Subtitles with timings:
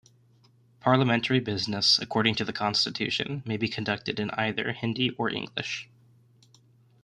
[0.79, 5.89] Parliamentary business, according to the Constitution, may be conducted in either Hindi or English.